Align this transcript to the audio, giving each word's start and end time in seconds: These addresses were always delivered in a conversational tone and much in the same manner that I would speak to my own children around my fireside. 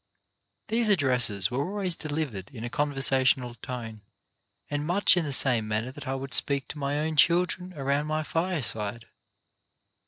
These 0.69 0.89
addresses 0.89 1.51
were 1.51 1.59
always 1.63 1.95
delivered 1.95 2.49
in 2.49 2.63
a 2.63 2.71
conversational 2.71 3.53
tone 3.61 4.01
and 4.67 4.83
much 4.83 5.15
in 5.15 5.25
the 5.25 5.31
same 5.31 5.67
manner 5.67 5.91
that 5.91 6.07
I 6.07 6.15
would 6.15 6.33
speak 6.33 6.67
to 6.69 6.79
my 6.79 6.97
own 6.99 7.15
children 7.15 7.71
around 7.75 8.07
my 8.07 8.23
fireside. 8.23 9.05